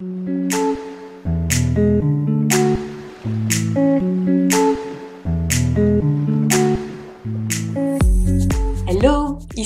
[0.00, 0.52] Thank
[1.78, 2.39] you.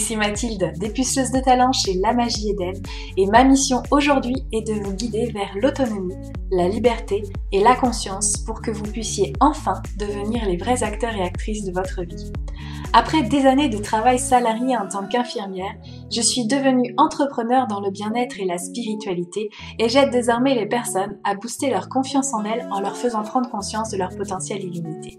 [0.05, 2.75] Ici Mathilde, dépuceuse de talent chez La Magie Eden,
[3.17, 6.15] et ma mission aujourd'hui est de vous guider vers l'autonomie,
[6.51, 7.23] la liberté
[7.53, 11.73] et la conscience pour que vous puissiez enfin devenir les vrais acteurs et actrices de
[11.73, 12.31] votre vie.
[12.93, 15.75] Après des années de travail salarié en tant qu'infirmière,
[16.13, 21.19] je suis devenue entrepreneur dans le bien-être et la spiritualité et j'aide désormais les personnes
[21.25, 25.19] à booster leur confiance en elles en leur faisant prendre conscience de leur potentiel illimité.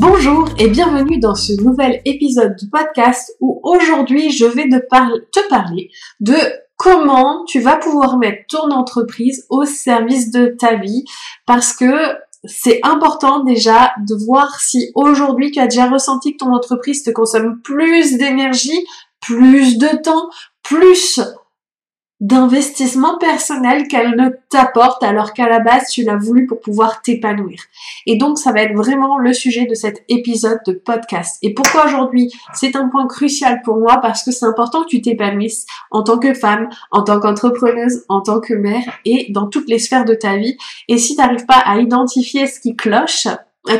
[0.00, 5.90] Bonjour et bienvenue dans ce nouvel épisode du podcast où aujourd'hui je vais te parler
[6.20, 6.36] de
[6.76, 11.04] comment tu vas pouvoir mettre ton entreprise au service de ta vie
[11.46, 16.54] parce que c'est important déjà de voir si aujourd'hui tu as déjà ressenti que ton
[16.54, 18.86] entreprise te consomme plus d'énergie,
[19.20, 20.30] plus de temps,
[20.62, 21.18] plus
[22.20, 27.60] d'investissement personnel qu'elle ne t'apporte alors qu'à la base tu l'as voulu pour pouvoir t'épanouir.
[28.06, 31.38] Et donc ça va être vraiment le sujet de cet épisode de podcast.
[31.42, 33.98] Et pourquoi aujourd'hui c'est un point crucial pour moi?
[34.02, 38.20] Parce que c'est important que tu t'épanouisses en tant que femme, en tant qu'entrepreneuse, en
[38.20, 40.56] tant que mère et dans toutes les sphères de ta vie.
[40.88, 43.28] Et si tu n'arrives pas à identifier ce qui cloche,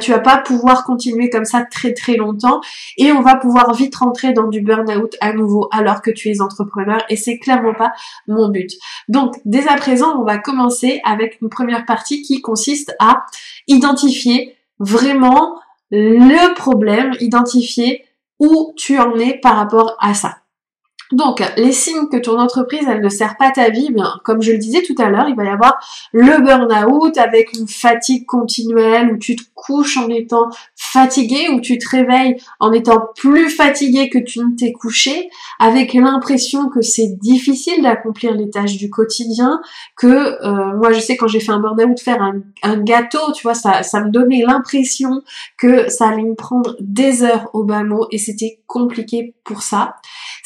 [0.01, 2.61] tu vas pas pouvoir continuer comme ça très très longtemps
[2.97, 6.41] et on va pouvoir vite rentrer dans du burn-out à nouveau alors que tu es
[6.41, 7.93] entrepreneur et c'est clairement pas
[8.27, 8.73] mon but.
[9.09, 13.25] Donc dès à présent, on va commencer avec une première partie qui consiste à
[13.67, 15.59] identifier vraiment
[15.91, 18.05] le problème, identifier
[18.39, 20.39] où tu en es par rapport à ça.
[21.13, 24.43] Donc, les signes que ton entreprise, elle ne sert pas ta vie, eh bien, comme
[24.43, 25.79] je le disais tout à l'heure, il va y avoir
[26.13, 31.79] le burn-out avec une fatigue continuelle où tu te couches en étant fatigué, où tu
[31.79, 37.19] te réveilles en étant plus fatigué que tu ne t'es couché, avec l'impression que c'est
[37.19, 39.61] difficile d'accomplir les tâches du quotidien,
[39.97, 43.55] que euh, moi je sais quand j'ai fait un burn-out faire un, gâteau, tu vois,
[43.55, 45.23] ça, ça me donnait l'impression
[45.57, 49.97] que ça allait me prendre des heures au bas mot et c'était compliqué pour ça.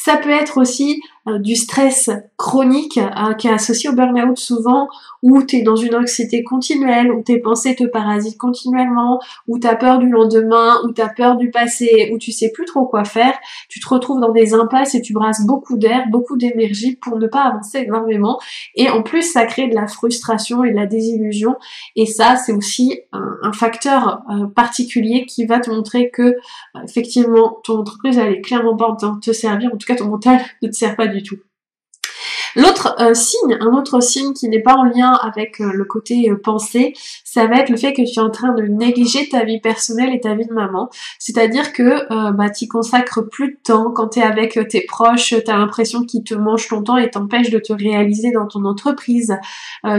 [0.05, 4.89] Ça peut être aussi du stress chronique hein, qui est associé au burn-out souvent,
[5.23, 9.67] où tu es dans une anxiété continuelle, où tes pensées te parasitent continuellement, où tu
[9.67, 12.87] as peur du lendemain, où tu as peur du passé, où tu sais plus trop
[12.87, 13.35] quoi faire,
[13.69, 17.27] tu te retrouves dans des impasses et tu brasses beaucoup d'air, beaucoup d'énergie pour ne
[17.27, 18.41] pas avancer énormément.
[18.75, 21.55] Et en plus, ça crée de la frustration et de la désillusion.
[21.95, 26.35] Et ça, c'est aussi un, facteur euh, particulier qui va te montrer que euh,
[26.89, 29.95] effectivement ton entreprise elle est clairement pas en train de te servir, en tout cas
[29.95, 31.41] ton mental ne te sert pas du tout.
[32.55, 36.29] L'autre euh, signe, un autre signe qui n'est pas en lien avec euh, le côté
[36.29, 36.93] euh, pensée,
[37.25, 40.15] ça va être le fait que tu es en train de négliger ta vie personnelle
[40.15, 40.91] et ta vie de maman.
[41.19, 45.51] C'est-à-dire que bah, tu consacres plus de temps quand tu es avec tes proches, tu
[45.51, 49.35] as l'impression qu'ils te mangent ton temps et t'empêchent de te réaliser dans ton entreprise.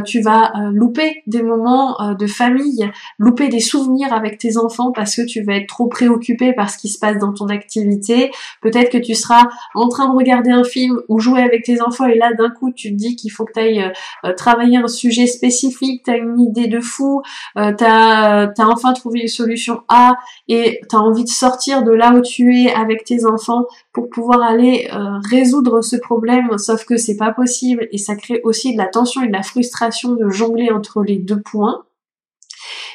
[0.06, 5.26] tu vas louper des moments de famille, louper des souvenirs avec tes enfants parce que
[5.26, 8.32] tu vas être trop préoccupé par ce qui se passe dans ton activité.
[8.62, 12.06] Peut-être que tu seras en train de regarder un film ou jouer avec tes enfants
[12.06, 13.92] et là d'un coup tu te dis qu'il faut que tu ailles
[14.26, 17.22] euh, travailler un sujet spécifique, tu as une idée de fou,
[17.58, 20.14] euh, tu as, enfin trouvé une solution A
[20.48, 24.10] et tu as envie de sortir de là où tu es avec tes enfants pour
[24.10, 28.74] pouvoir aller euh, résoudre ce problème, sauf que c'est pas possible et ça crée aussi
[28.74, 31.84] de la tension et de la frustration de jongler entre les deux points.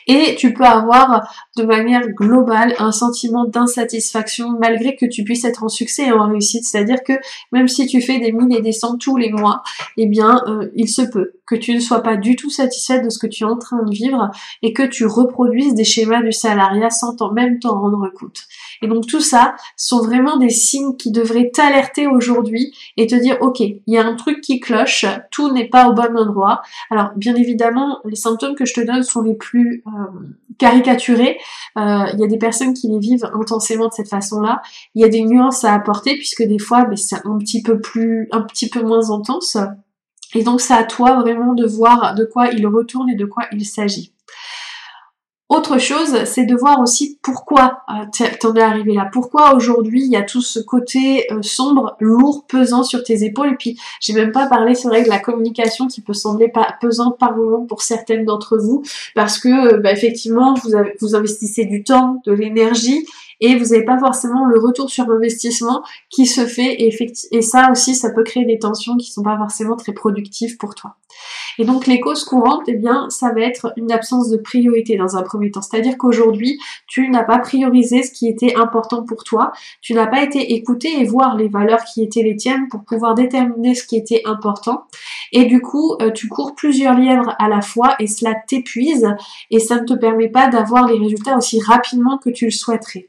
[0.09, 5.63] Et tu peux avoir de manière globale un sentiment d'insatisfaction malgré que tu puisses être
[5.63, 6.65] en succès et en réussite.
[6.65, 7.13] C'est-à-dire que
[7.53, 9.63] même si tu fais des mille et des cents tous les mois,
[9.97, 13.11] eh bien, euh, il se peut que tu ne sois pas du tout satisfaite de
[13.11, 14.31] ce que tu es en train de vivre
[14.63, 18.43] et que tu reproduises des schémas du salariat sans même t'en rendre compte.
[18.83, 23.39] Et donc tout ça sont vraiment des signes qui devraient t'alerter aujourd'hui et te dire
[23.41, 26.63] ok, il y a un truc qui cloche, tout n'est pas au bon endroit.
[26.91, 29.91] Alors bien évidemment, les symptômes que je te donne sont les plus euh,
[30.59, 31.39] caricaturés.
[31.79, 34.61] Euh, il y a des personnes qui les vivent intensément de cette façon-là.
[34.95, 37.81] Il y a des nuances à apporter puisque des fois, ben, c'est un petit peu
[37.81, 39.57] plus, un petit peu moins intense.
[40.35, 43.45] Et donc c'est à toi vraiment de voir de quoi il retourne et de quoi
[43.53, 44.13] il s'agit.
[45.49, 48.05] Autre chose, c'est de voir aussi pourquoi euh,
[48.39, 49.09] t'en es arrivé là.
[49.11, 53.53] Pourquoi aujourd'hui il y a tout ce côté euh, sombre, lourd, pesant sur tes épaules.
[53.53, 56.53] Et puis j'ai même pas parlé, c'est vrai, de la communication qui peut sembler
[56.83, 58.83] pesante par moment pour certaines d'entre vous,
[59.15, 60.55] parce que euh, bah, effectivement
[61.01, 63.07] vous investissez du temps, de l'énergie
[63.41, 67.95] et vous n'avez pas forcément le retour sur investissement qui se fait et, ça aussi
[67.95, 70.97] ça peut créer des tensions qui sont pas forcément très productives pour toi.
[71.59, 75.17] Et donc les causes courantes, eh bien ça va être une absence de priorité dans
[75.17, 75.63] un premier temps.
[75.63, 80.23] C'est-à-dire qu'aujourd'hui tu n'as pas priorisé ce qui était important pour toi, tu n'as pas
[80.23, 83.97] été écouté et voir les valeurs qui étaient les tiennes pour pouvoir déterminer ce qui
[83.97, 84.85] était important.
[85.33, 89.09] Et du coup euh, tu cours plusieurs lièvres à la fois et cela t'épuise
[89.51, 93.09] et ça ne te permet pas d'avoir les résultats aussi rapidement que tu le souhaiterais.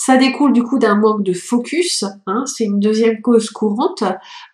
[0.00, 4.04] Ça découle du coup d'un manque de focus, hein, c'est une deuxième cause courante,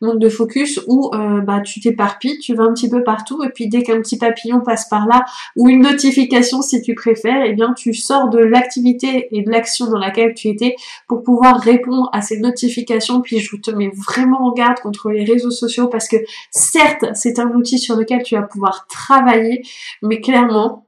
[0.00, 3.50] manque de focus où euh, bah, tu t'éparpilles, tu vas un petit peu partout et
[3.50, 5.23] puis dès qu'un petit papillon passe par là
[5.55, 9.91] ou une notification si tu préfères, eh bien tu sors de l'activité et de l'action
[9.91, 10.76] dans laquelle tu étais
[11.08, 13.20] pour pouvoir répondre à ces notifications.
[13.20, 16.17] Puis je te mets vraiment en garde contre les réseaux sociaux parce que
[16.52, 19.62] certes c'est un outil sur lequel tu vas pouvoir travailler,
[20.00, 20.87] mais clairement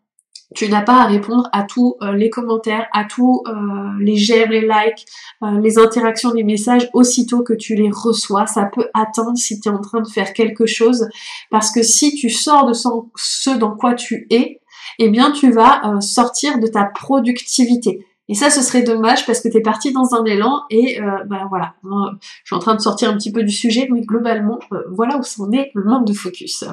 [0.55, 3.53] tu n'as pas à répondre à tous euh, les commentaires, à tous euh,
[4.01, 5.05] les j'aime, les likes,
[5.43, 8.47] euh, les interactions, les messages aussitôt que tu les reçois.
[8.47, 11.09] Ça peut attendre si tu es en train de faire quelque chose
[11.51, 14.61] parce que si tu sors de ce dans quoi tu es,
[14.99, 18.07] eh bien tu vas sortir de ta productivité.
[18.29, 21.47] Et ça, ce serait dommage parce que tu es parti dans un élan et ben
[21.49, 21.75] voilà.
[21.85, 24.59] je suis en train de sortir un petit peu du sujet, mais globalement,
[24.91, 26.65] voilà où c'en est le manque de focus.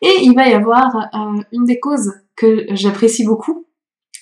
[0.00, 1.08] Et il va y avoir
[1.52, 3.66] une des causes que j'apprécie beaucoup,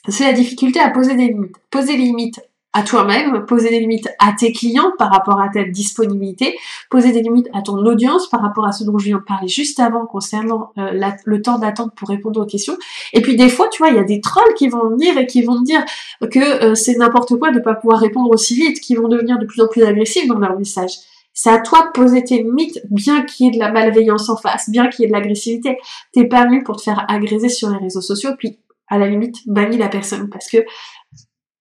[0.09, 1.57] c'est la difficulté à poser des limites.
[1.71, 2.41] Poser des limites
[2.73, 6.59] à toi-même, poser des limites à tes clients par rapport à ta disponibilité,
[6.91, 9.49] poser des limites à ton audience par rapport à ce dont je viens de parler
[9.49, 10.91] juste avant concernant euh,
[11.25, 12.77] le temps d'attente pour répondre aux questions.
[13.15, 15.27] Et puis des fois, tu vois, il y a des trolls qui vont venir et
[15.27, 15.83] qui vont dire
[16.31, 19.47] que euh, c'est n'importe quoi de pas pouvoir répondre aussi vite, qui vont devenir de
[19.47, 20.93] plus en plus agressifs dans leur message.
[21.37, 24.39] C'est à toi de poser tes limites, bien qu'il y ait de la malveillance en
[24.39, 25.77] face, bien qu'il y ait de l'agressivité.
[26.13, 29.47] T'es pas venu pour te faire agresser sur les réseaux sociaux, puis à la limite,
[29.47, 30.65] bannis la personne, parce que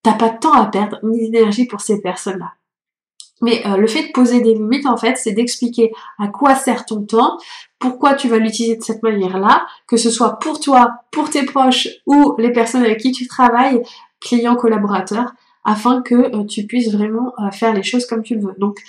[0.01, 2.53] t'as pas de temps à perdre, ni d'énergie pour ces personnes-là.
[3.41, 6.85] Mais euh, le fait de poser des limites, en fait, c'est d'expliquer à quoi sert
[6.85, 7.37] ton temps,
[7.77, 11.89] pourquoi tu vas l'utiliser de cette manière-là, que ce soit pour toi, pour tes proches
[12.05, 13.83] ou les personnes avec qui tu travailles,
[14.21, 15.33] clients, collaborateurs
[15.65, 18.55] afin que euh, tu puisses vraiment euh, faire les choses comme tu le veux.
[18.59, 18.79] Donc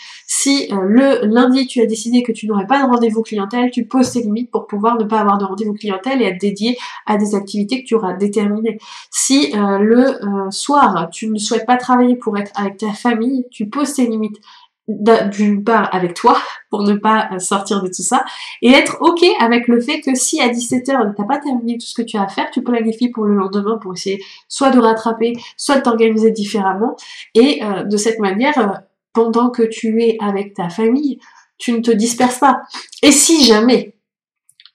[0.47, 3.85] si euh, le lundi tu as décidé que tu n'aurais pas de rendez-vous clientèle, tu
[3.85, 6.77] poses tes limites pour pouvoir ne pas avoir de rendez-vous clientèle et être dédié
[7.07, 8.79] à des activités que tu auras déterminées.
[9.11, 13.95] Si le soir tu ne souhaites pas travailler pour être avec ta famille, tu poses
[13.95, 14.41] tes limites
[14.89, 16.39] d'une part avec toi
[16.71, 18.25] pour ne pas euh, sortir de tout ça
[18.63, 21.95] et être ok avec le fait que si à 17h t'as pas terminé tout ce
[21.95, 25.35] que tu as à faire, tu planifies pour le lendemain pour essayer soit de rattraper,
[25.57, 26.97] soit de t'organiser différemment
[27.35, 28.75] et euh, de cette manière euh,
[29.17, 31.19] pendant que tu es avec ta famille,
[31.57, 32.61] tu ne te disperses pas.
[33.03, 33.95] Et si jamais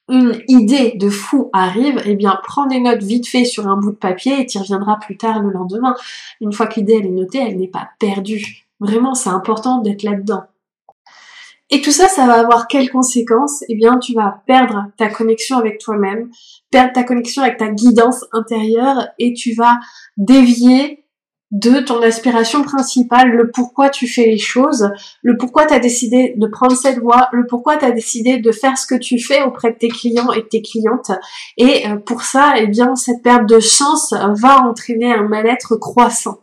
[0.09, 3.91] une idée de fou arrive, eh bien prends des notes vite fait sur un bout
[3.91, 5.95] de papier et tu reviendras plus tard le lendemain.
[6.41, 8.65] Une fois que l'idée est notée, elle n'est pas perdue.
[8.79, 10.41] Vraiment, c'est important d'être là-dedans.
[11.69, 13.63] Et tout ça, ça va avoir quelles conséquences?
[13.69, 16.31] Eh bien, tu vas perdre ta connexion avec toi-même,
[16.71, 19.77] perdre ta connexion avec ta guidance intérieure et tu vas
[20.17, 21.00] dévier
[21.51, 24.89] de ton aspiration principale, le pourquoi tu fais les choses,
[25.21, 28.51] le pourquoi tu as décidé de prendre cette voie, le pourquoi tu as décidé de
[28.51, 31.11] faire ce que tu fais auprès de tes clients et de tes clientes.
[31.57, 36.39] Et euh, pour ça, eh bien, cette perte de chance va entraîner un mal-être croissant.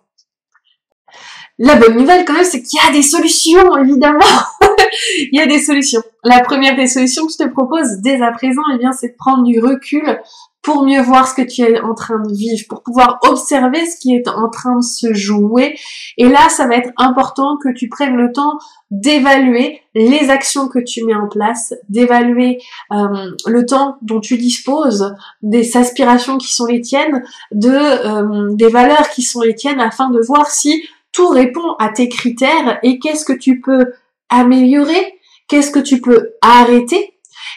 [1.60, 4.20] La bonne nouvelle quand même, c'est qu'il y a des solutions, évidemment.
[5.32, 6.02] Il y a des solutions.
[6.22, 9.16] La première des solutions que je te propose dès à présent, eh bien, c'est de
[9.18, 10.20] prendre du recul
[10.68, 13.98] pour mieux voir ce que tu es en train de vivre, pour pouvoir observer ce
[13.98, 15.78] qui est en train de se jouer.
[16.18, 18.58] Et là, ça va être important que tu prennes le temps
[18.90, 22.58] d'évaluer les actions que tu mets en place, d'évaluer
[22.92, 28.68] euh, le temps dont tu disposes, des aspirations qui sont les tiennes, de euh, des
[28.68, 32.98] valeurs qui sont les tiennes, afin de voir si tout répond à tes critères et
[32.98, 33.94] qu'est-ce que tu peux
[34.28, 35.14] améliorer,
[35.48, 37.14] qu'est-ce que tu peux arrêter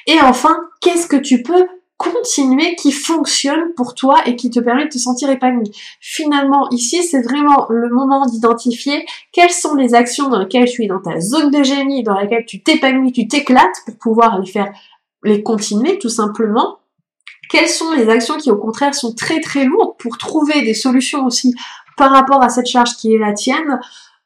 [0.07, 1.67] et enfin, qu'est-ce que tu peux
[2.01, 5.71] continuer qui fonctionne pour toi et qui te permet de te sentir épanoui.
[5.99, 10.87] Finalement, ici, c'est vraiment le moment d'identifier quelles sont les actions dans lesquelles tu es
[10.87, 14.73] dans ta zone de génie, dans laquelle tu t'épanouis, tu t'éclates pour pouvoir les faire,
[15.23, 16.79] les continuer tout simplement.
[17.49, 21.25] Quelles sont les actions qui au contraire sont très très lourdes pour trouver des solutions
[21.25, 21.53] aussi
[21.97, 23.79] par rapport à cette charge qui est la tienne?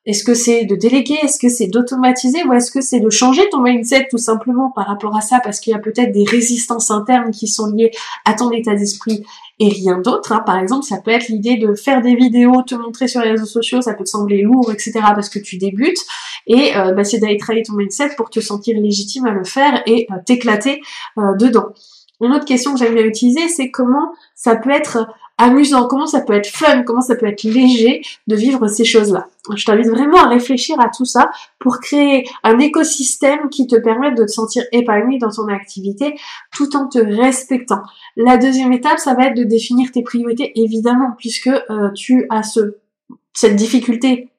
[0.06, 1.18] Est-ce que c'est de déléguer?
[1.24, 2.44] Est-ce que c'est d'automatiser?
[2.44, 5.40] Ou est-ce que c'est de changer ton mindset tout simplement par rapport à ça?
[5.44, 7.92] Parce qu'il y a peut-être des résistances internes qui sont liées
[8.26, 9.24] à ton état d'esprit
[9.60, 10.32] et rien d'autre.
[10.32, 10.44] Hein.
[10.46, 13.46] Par exemple, ça peut être l'idée de faire des vidéos, te montrer sur les réseaux
[13.46, 14.94] sociaux, ça peut te sembler lourd, etc.
[15.16, 16.00] parce que tu débutes.
[16.48, 19.82] Et euh, bah, c'est d'aller travailler ton mindset pour te sentir légitime à le faire
[19.86, 20.82] et euh, t'éclater
[21.18, 21.70] euh, dedans.
[22.22, 25.08] Une autre question que j'aime bien utiliser, c'est comment ça peut être
[25.38, 29.28] amusant, comment ça peut être fun, comment ça peut être léger de vivre ces choses-là.
[29.56, 31.30] Je t'invite vraiment à réfléchir à tout ça
[31.60, 36.16] pour créer un écosystème qui te permette de te sentir épanoui dans ton activité
[36.56, 37.82] tout en te respectant.
[38.16, 42.44] La deuxième étape, ça va être de définir tes priorités, évidemment, puisque euh, tu as
[42.44, 42.78] ce,
[43.34, 44.30] cette difficulté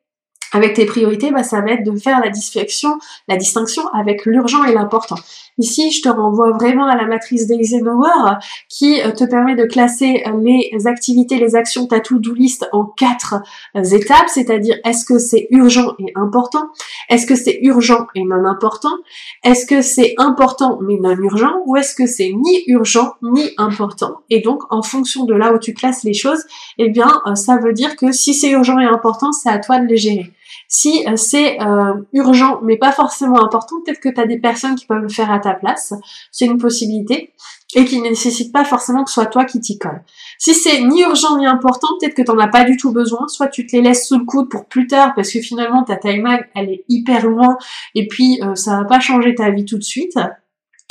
[0.57, 2.99] avec tes priorités, bah, ça va être de faire la distinction,
[3.29, 5.17] la distinction avec l'urgent et l'important.
[5.59, 8.37] Ici, je te renvoie vraiment à la matrice d'Eisenhower
[8.69, 12.85] qui euh, te permet de classer euh, les activités, les actions, ta to-do list en
[12.85, 13.37] quatre
[13.75, 16.69] euh, étapes, c'est-à-dire est-ce que c'est urgent et important?
[17.09, 18.97] Est-ce que c'est urgent et non important?
[19.45, 21.53] Est-ce que c'est important mais non urgent?
[21.65, 24.21] Ou est-ce que c'est ni urgent ni important?
[24.29, 26.45] Et donc, en fonction de là où tu classes les choses,
[26.79, 29.87] eh bien, ça veut dire que si c'est urgent et important, c'est à toi de
[29.87, 30.33] les gérer.
[30.69, 34.75] Si euh, c'est euh, urgent mais pas forcément important, peut-être que tu as des personnes
[34.75, 35.95] qui peuvent le faire à ta place.
[36.33, 37.33] C'est une possibilité
[37.75, 40.03] et qui ne nécessite pas forcément que ce soit toi qui t'y colle.
[40.39, 43.49] Si c'est ni urgent ni important, peut-être que t'en as pas du tout besoin, soit
[43.49, 46.45] tu te les laisses sous le coude pour plus tard parce que finalement ta timeline
[46.55, 47.57] elle est hyper loin
[47.95, 50.19] et puis euh, ça va pas changer ta vie tout de suite.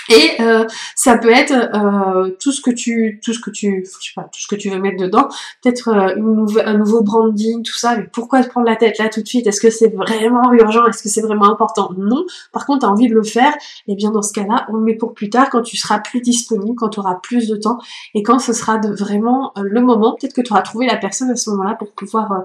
[0.10, 4.08] Et euh, ça peut être euh, tout ce que tu, tout ce que tu, je
[4.08, 5.28] sais pas, tout ce que tu veux mettre dedans.
[5.64, 7.96] Peut-être euh, un nouveau branding, tout ça.
[7.98, 9.48] Mais pourquoi te prendre la tête là tout de suite?
[9.48, 10.86] Est-ce que c'est vraiment urgent?
[10.86, 11.90] Est-ce que c'est vraiment important?
[11.98, 12.26] Non.
[12.52, 13.54] Par contre, t'as envie de le faire.
[13.88, 16.00] Et eh bien dans ce cas-là, on le met pour plus tard, quand tu seras
[16.00, 17.80] plus disponible, quand tu auras plus de temps
[18.14, 20.16] et quand ce sera de vraiment le moment.
[20.20, 22.44] Peut-être que tu auras trouvé la personne à ce moment-là pour pouvoir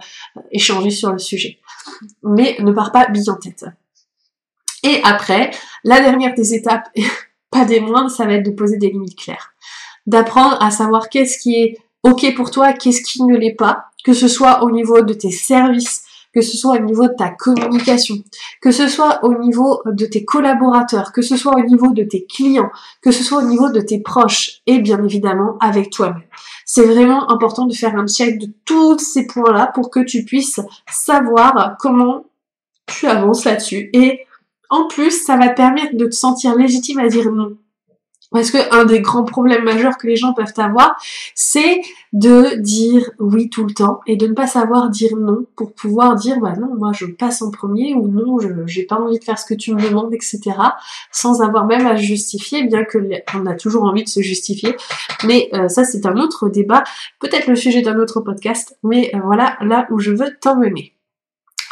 [0.50, 1.59] échanger sur le sujet.
[2.23, 3.67] Mais ne pars pas bille en tête.
[4.83, 5.50] Et après,
[5.85, 6.88] la dernière des étapes
[7.50, 9.52] pas des moindres, ça va être de poser des limites claires.
[10.07, 14.12] D'apprendre à savoir qu'est-ce qui est ok pour toi, qu'est-ce qui ne l'est pas, que
[14.12, 18.16] ce soit au niveau de tes services, que ce soit au niveau de ta communication,
[18.61, 22.25] que ce soit au niveau de tes collaborateurs, que ce soit au niveau de tes
[22.25, 22.71] clients,
[23.02, 26.23] que ce soit au niveau de tes proches et bien évidemment avec toi-même.
[26.64, 30.61] C'est vraiment important de faire un check de tous ces points-là pour que tu puisses
[30.88, 32.25] savoir comment
[32.87, 34.21] tu avances là-dessus et
[34.70, 37.56] en plus, ça va te permettre de te sentir légitime à dire non.
[38.32, 40.96] Parce que un des grands problèmes majeurs que les gens peuvent avoir,
[41.34, 41.80] c'est
[42.12, 46.14] de dire oui tout le temps et de ne pas savoir dire non pour pouvoir
[46.14, 49.24] dire bah non, moi je passe en premier ou non, je j'ai pas envie de
[49.24, 50.40] faire ce que tu me demandes, etc.
[51.10, 52.98] Sans avoir même à justifier, bien que
[53.34, 54.76] on a toujours envie de se justifier.
[55.24, 56.84] Mais euh, ça c'est un autre débat,
[57.18, 58.78] peut-être le sujet d'un autre podcast.
[58.84, 60.94] Mais euh, voilà là où je veux t'emmener.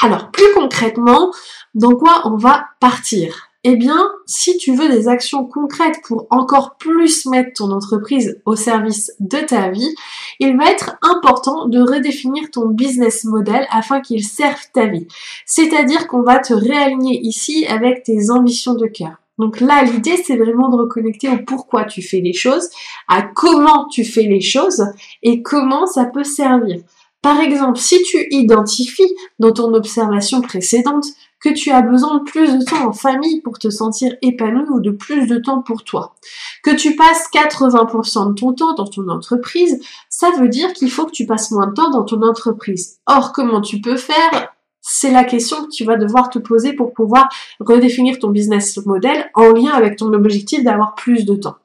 [0.01, 1.31] Alors, plus concrètement,
[1.75, 3.49] dans quoi on va partir?
[3.65, 8.55] Eh bien, si tu veux des actions concrètes pour encore plus mettre ton entreprise au
[8.55, 9.95] service de ta vie,
[10.39, 15.07] il va être important de redéfinir ton business model afin qu'il serve ta vie.
[15.45, 19.17] C'est-à-dire qu'on va te réaligner ici avec tes ambitions de cœur.
[19.37, 22.69] Donc là, l'idée, c'est vraiment de reconnecter au pourquoi tu fais les choses,
[23.09, 24.85] à comment tu fais les choses
[25.21, 26.81] et comment ça peut servir.
[27.21, 31.05] Par exemple, si tu identifies dans ton observation précédente
[31.41, 34.79] que tu as besoin de plus de temps en famille pour te sentir épanoui ou
[34.79, 36.15] de plus de temps pour toi,
[36.63, 41.05] que tu passes 80% de ton temps dans ton entreprise, ça veut dire qu'il faut
[41.05, 42.99] que tu passes moins de temps dans ton entreprise.
[43.05, 44.53] Or, comment tu peux faire?
[44.81, 49.29] C'est la question que tu vas devoir te poser pour pouvoir redéfinir ton business model
[49.33, 51.57] en lien avec ton objectif d'avoir plus de temps.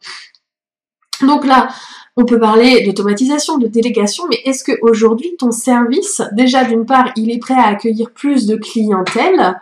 [1.22, 1.68] Donc là,
[2.16, 7.30] on peut parler d'automatisation, de délégation, mais est-ce qu'aujourd'hui ton service, déjà d'une part, il
[7.30, 9.60] est prêt à accueillir plus de clientèle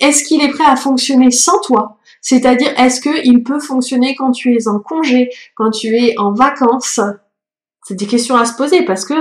[0.00, 1.98] Est-ce qu'il est prêt à fonctionner sans toi?
[2.20, 7.00] C'est-à-dire, est-ce qu'il peut fonctionner quand tu es en congé, quand tu es en vacances?
[7.86, 9.14] C'est des questions à se poser parce que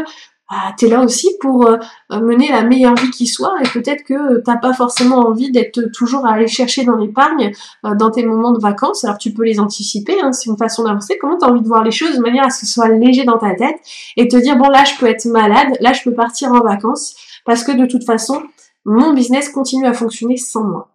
[0.48, 1.78] ah, t'es là aussi pour euh,
[2.12, 6.28] mener la meilleure vie qui soit et peut-être que t'as pas forcément envie d'être toujours
[6.28, 7.52] à aller chercher dans l'épargne
[7.84, 9.04] euh, dans tes moments de vacances.
[9.06, 11.18] Alors tu peux les anticiper, hein, c'est une façon d'avancer.
[11.20, 13.24] Comment t'as envie de voir les choses de manière à ce que ce soit léger
[13.24, 13.78] dans ta tête
[14.18, 17.16] et te dire bon là je peux être malade, là je peux partir en vacances
[17.44, 18.44] parce que de toute façon
[18.86, 20.95] mon business continue à fonctionner sans moi.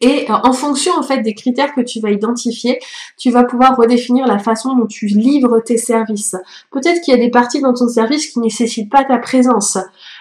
[0.00, 2.78] Et euh, en fonction en fait des critères que tu vas identifier,
[3.18, 6.36] tu vas pouvoir redéfinir la façon dont tu livres tes services.
[6.70, 9.78] Peut-être qu'il y a des parties dans ton service qui nécessitent pas ta présence.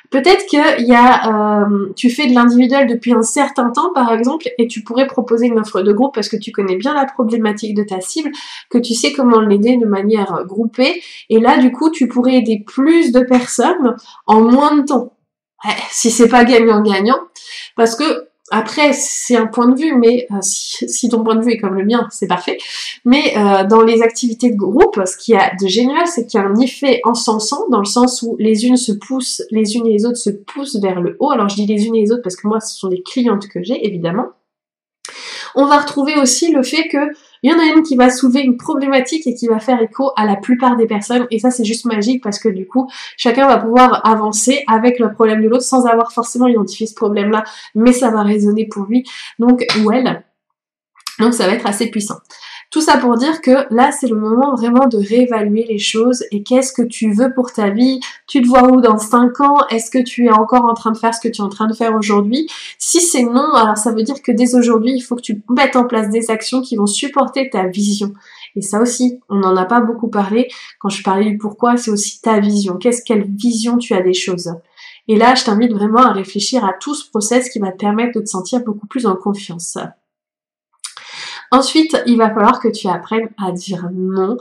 [0.09, 4.49] Peut-être qu'il y a, euh, tu fais de l'individuel depuis un certain temps, par exemple,
[4.57, 7.75] et tu pourrais proposer une offre de groupe parce que tu connais bien la problématique
[7.75, 8.31] de ta cible,
[8.69, 12.63] que tu sais comment l'aider de manière groupée, et là, du coup, tu pourrais aider
[12.65, 13.95] plus de personnes
[14.25, 15.13] en moins de temps
[15.91, 17.19] si c'est pas gagnant-gagnant.
[17.75, 21.53] parce que après, c'est un point de vue, mais euh, si, ton point de vue
[21.53, 22.57] est comme le mien, c'est parfait.
[23.05, 26.39] Mais euh, dans les activités de groupe, ce qu'il y a de génial, c'est qu'il
[26.39, 29.87] y a un effet encensant, dans le sens où les unes se poussent, les unes
[29.87, 31.31] et les autres se poussent vers le haut.
[31.31, 33.47] Alors je dis les unes et les autres parce que moi, ce sont des clientes
[33.47, 34.27] que j'ai, évidemment.
[35.55, 36.97] On va retrouver aussi le fait que
[37.43, 40.11] il y en a une qui va soulever une problématique et qui va faire écho
[40.15, 41.27] à la plupart des personnes.
[41.31, 45.11] Et ça c'est juste magique parce que du coup chacun va pouvoir avancer avec le
[45.11, 47.43] problème de l'autre sans avoir forcément identifié ce problème là
[47.75, 49.03] mais ça va résonner pour lui.
[49.39, 50.23] Donc ou elle.
[51.19, 52.17] Donc ça va être assez puissant.
[52.71, 56.43] Tout ça pour dire que là, c'est le moment vraiment de réévaluer les choses et
[56.43, 57.99] qu'est-ce que tu veux pour ta vie.
[58.27, 59.67] Tu te vois où dans 5 ans?
[59.71, 61.65] Est-ce que tu es encore en train de faire ce que tu es en train
[61.65, 62.47] de faire aujourd'hui?
[62.77, 65.75] Si c'est non, alors ça veut dire que dès aujourd'hui, il faut que tu mettes
[65.75, 68.13] en place des actions qui vont supporter ta vision.
[68.55, 70.47] Et ça aussi, on n'en a pas beaucoup parlé.
[70.79, 72.77] Quand je parlais du pourquoi, c'est aussi ta vision.
[72.77, 74.53] Qu'est-ce quelle vision tu as des choses?
[75.07, 78.19] Et là, je t'invite vraiment à réfléchir à tout ce process qui va te permettre
[78.19, 79.75] de te sentir beaucoup plus en confiance.
[81.51, 84.37] Ensuite, il va falloir que tu apprennes à dire non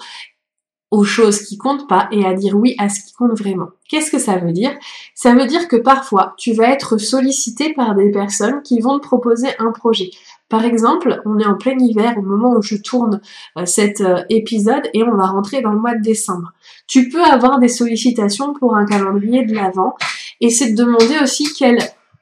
[0.90, 3.68] aux choses qui comptent pas et à dire oui à ce qui compte vraiment.
[3.88, 4.72] Qu'est-ce que ça veut dire?
[5.14, 9.06] Ça veut dire que parfois, tu vas être sollicité par des personnes qui vont te
[9.06, 10.10] proposer un projet.
[10.48, 13.20] Par exemple, on est en plein hiver au moment où je tourne
[13.58, 16.52] euh, cet euh, épisode et on va rentrer dans le mois de décembre.
[16.86, 19.94] Tu peux avoir des sollicitations pour un calendrier de l'avant
[20.40, 21.78] et c'est de demander aussi quelle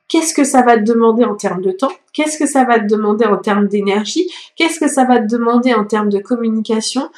[0.09, 1.93] Qu'est-ce que ça va te demander en termes de temps?
[2.13, 4.31] Qu'est-ce que ça va te demander en termes d'énergie?
[4.55, 7.11] Qu'est-ce que ça va te demander en termes de communication?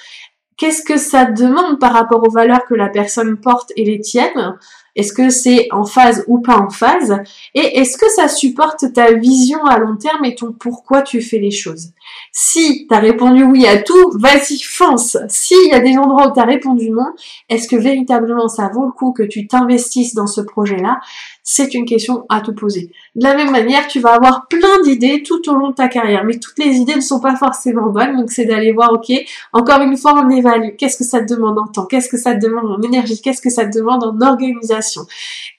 [0.56, 4.58] Qu'est-ce que ça demande par rapport aux valeurs que la personne porte et les tiennes?
[4.98, 7.20] Est-ce que c'est en phase ou pas en phase?
[7.54, 11.38] Et est-ce que ça supporte ta vision à long terme et ton pourquoi tu fais
[11.38, 11.92] les choses?
[12.32, 15.16] Si tu as répondu oui à tout, vas-y, fonce.
[15.28, 17.06] S'il y a des endroits où tu as répondu non,
[17.48, 20.98] est-ce que véritablement ça vaut le coup que tu t'investisses dans ce projet-là?
[21.44, 22.90] C'est une question à te poser.
[23.14, 26.24] De la même manière, tu vas avoir plein d'idées tout au long de ta carrière,
[26.24, 29.12] mais toutes les idées ne sont pas forcément bonnes, donc c'est d'aller voir, ok,
[29.52, 30.76] encore une fois, on évalue.
[30.76, 31.86] Qu'est-ce que ça te demande en temps?
[31.86, 33.20] Qu'est-ce que ça te demande en énergie?
[33.22, 34.87] Qu'est-ce que ça te demande en organisation?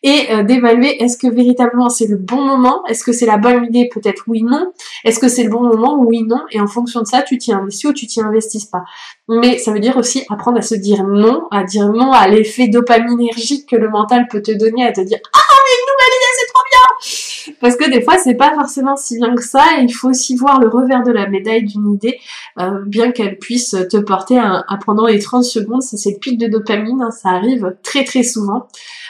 [0.03, 3.65] Et euh, d'évaluer est-ce que véritablement c'est le bon moment, est-ce que c'est la bonne
[3.65, 4.71] idée, peut-être oui, non,
[5.03, 7.51] est-ce que c'est le bon moment, oui, non, et en fonction de ça, tu t'y
[7.51, 8.83] investis ou tu t'y investis pas.
[9.27, 12.67] Mais ça veut dire aussi apprendre à se dire non, à dire non à l'effet
[12.67, 16.33] dopaminergique que le mental peut te donner, à te dire ah mais une nouvelle idée
[16.37, 17.28] c'est trop bien
[17.59, 20.35] parce que des fois c'est pas forcément si bien que ça et il faut aussi
[20.35, 22.19] voir le revers de la médaille d'une idée
[22.59, 26.47] euh, bien qu'elle puisse te porter à, pendant les 30 secondes c'est le pic de
[26.47, 28.67] dopamine hein, ça arrive très très souvent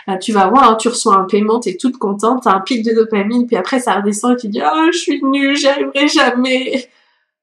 [0.09, 2.83] euh, tu vas voir, hein, tu reçois un paiement, t'es toute contente, t'as un pic
[2.83, 6.07] de dopamine, puis après ça redescend et tu dis ah je suis nulle, j'y arriverai
[6.07, 6.89] jamais.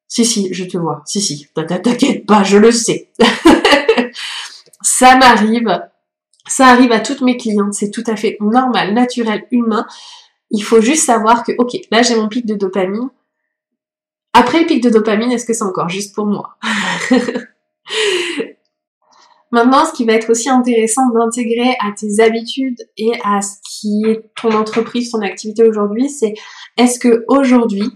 [0.08, 1.02] Si si, je te vois.
[1.04, 3.10] Si si, t'inquiète pas, je le sais.
[4.82, 5.80] ça m'arrive.
[6.48, 9.86] Ça arrive à toutes mes clientes, c'est tout à fait normal, naturel, humain.
[10.50, 13.10] Il faut juste savoir que, ok, là j'ai mon pic de dopamine.
[14.32, 16.56] Après le pic de dopamine, est-ce que c'est encore juste pour moi?
[19.52, 24.02] Maintenant, ce qui va être aussi intéressant d'intégrer à tes habitudes et à ce qui
[24.06, 26.34] est ton entreprise, ton activité aujourd'hui, c'est
[26.76, 27.88] est-ce que aujourd'hui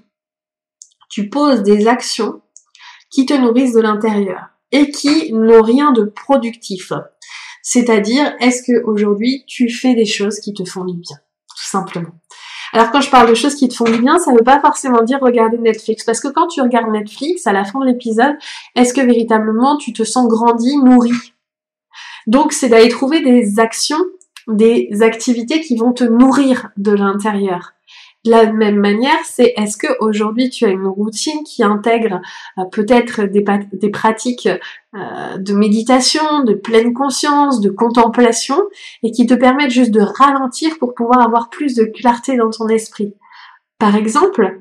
[1.11, 2.41] tu poses des actions
[3.11, 6.93] qui te nourrissent de l'intérieur et qui n'ont rien de productif?
[7.63, 12.20] C'est-à-dire, est-ce que aujourd'hui tu fais des choses qui te font du bien, tout simplement?
[12.73, 14.61] Alors quand je parle de choses qui te font du bien, ça ne veut pas
[14.61, 16.05] forcément dire regarder Netflix.
[16.05, 18.37] Parce que quand tu regardes Netflix, à la fin de l'épisode,
[18.77, 21.13] est-ce que véritablement tu te sens grandi, nourri?
[22.27, 24.03] Donc c'est d'aller trouver des actions,
[24.47, 27.73] des activités qui vont te nourrir de l'intérieur.
[28.27, 32.21] De la même manière, c'est est-ce que aujourd'hui tu as une routine qui intègre
[32.59, 33.43] euh, peut-être des,
[33.91, 34.49] pratiques
[34.95, 38.61] euh, de méditation, de pleine conscience, de contemplation
[39.03, 42.69] et qui te permettent juste de ralentir pour pouvoir avoir plus de clarté dans ton
[42.69, 43.15] esprit?
[43.79, 44.61] Par exemple,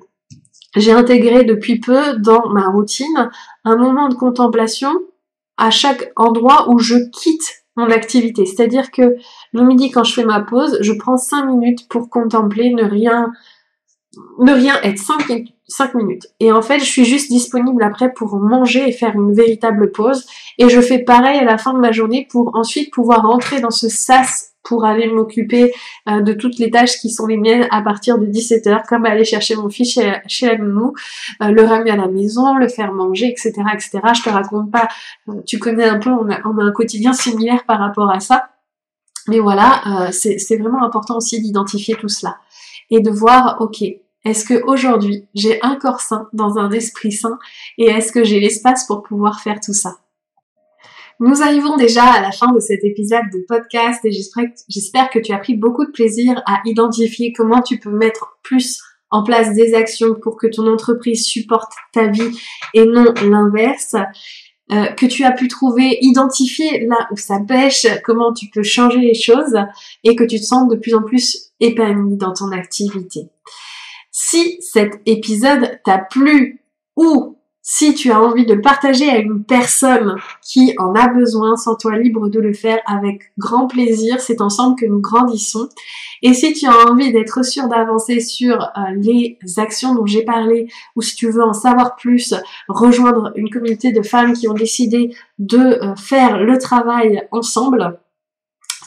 [0.78, 3.30] j'ai intégré depuis peu dans ma routine
[3.66, 4.94] un moment de contemplation
[5.58, 8.46] à chaque endroit où je quitte mon activité.
[8.46, 9.16] C'est-à-dire que
[9.54, 13.32] le midi, quand je fais ma pause, je prends 5 minutes pour contempler, ne rien,
[14.40, 15.00] ne rien être.
[15.68, 16.28] 5, minutes.
[16.40, 20.26] Et en fait, je suis juste disponible après pour manger et faire une véritable pause.
[20.58, 23.70] Et je fais pareil à la fin de ma journée pour ensuite pouvoir rentrer dans
[23.70, 25.74] ce sas pour aller m'occuper
[26.08, 29.24] euh, de toutes les tâches qui sont les miennes à partir de 17h, comme aller
[29.24, 33.28] chercher mon fils chez, chez la euh, le ramener à la maison, le faire manger,
[33.28, 34.00] etc., etc.
[34.14, 34.88] Je te raconte pas,
[35.30, 38.50] euh, tu connais un peu, on on a un quotidien similaire par rapport à ça.
[39.30, 42.38] Mais voilà, c'est vraiment important aussi d'identifier tout cela
[42.90, 43.84] et de voir, ok,
[44.26, 47.38] est-ce que aujourd'hui j'ai un corps sain dans un esprit sain
[47.78, 49.98] et est-ce que j'ai l'espace pour pouvoir faire tout ça?
[51.22, 55.34] Nous arrivons déjà à la fin de cet épisode de podcast et j'espère que tu
[55.34, 59.74] as pris beaucoup de plaisir à identifier comment tu peux mettre plus en place des
[59.74, 62.40] actions pour que ton entreprise supporte ta vie
[62.74, 63.96] et non l'inverse.
[64.72, 69.00] Euh, que tu as pu trouver, identifier là où ça pêche, comment tu peux changer
[69.00, 69.58] les choses
[70.04, 73.30] et que tu te sens de plus en plus épanoui dans ton activité.
[74.12, 76.62] Si cet épisode t'a plu
[76.96, 77.39] ou
[77.72, 82.00] si tu as envie de le partager à une personne qui en a besoin, sens-toi
[82.00, 84.20] libre de le faire avec grand plaisir.
[84.22, 85.70] C'est ensemble que nous grandissons.
[86.24, 90.68] Et si tu as envie d'être sûr d'avancer sur euh, les actions dont j'ai parlé,
[90.96, 92.34] ou si tu veux en savoir plus,
[92.68, 98.00] rejoindre une communauté de femmes qui ont décidé de euh, faire le travail ensemble,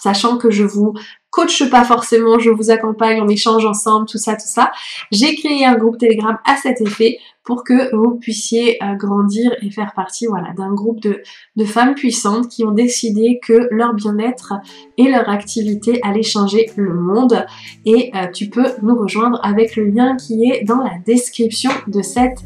[0.03, 0.95] sachant que je vous
[1.31, 4.73] coach pas forcément, je vous accompagne, on échange ensemble, tout ça, tout ça.
[5.13, 9.71] J'ai créé un groupe Telegram à cet effet pour que vous puissiez euh, grandir et
[9.71, 11.23] faire partie d'un groupe de,
[11.65, 14.55] femmes puissantes qui ont décidé que leur bien-être
[14.99, 17.47] et leur activité allaient changer le monde.
[17.87, 22.03] Et euh, tu peux nous rejoindre avec le lien qui est dans la description de
[22.03, 22.43] cet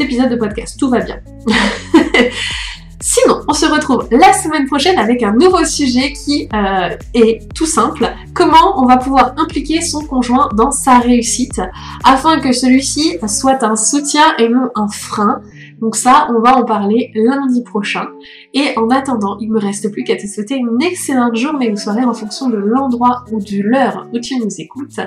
[0.00, 0.76] épisode de podcast.
[0.78, 1.20] Tout va bien.
[3.08, 7.64] Sinon, on se retrouve la semaine prochaine avec un nouveau sujet qui euh, est tout
[7.64, 8.12] simple.
[8.34, 11.60] Comment on va pouvoir impliquer son conjoint dans sa réussite
[12.02, 15.40] afin que celui-ci soit un soutien et non un frein.
[15.80, 18.08] Donc ça, on va en parler lundi prochain.
[18.54, 22.04] Et en attendant, il me reste plus qu'à te souhaiter une excellente journée ou soirée
[22.04, 24.98] en fonction de l'endroit ou de l'heure où tu nous écoutes.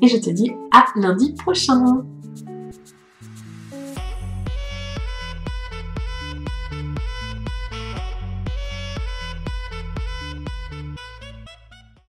[0.00, 2.02] Et je te dis à lundi prochain.